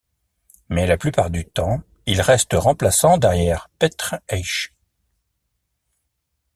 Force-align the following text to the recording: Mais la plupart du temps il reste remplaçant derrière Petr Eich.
Mais 0.69 0.87
la 0.87 0.97
plupart 0.97 1.29
du 1.29 1.45
temps 1.45 1.83
il 2.07 2.21
reste 2.21 2.53
remplaçant 2.55 3.19
derrière 3.19 3.69
Petr 3.77 4.15
Eich. 4.29 4.73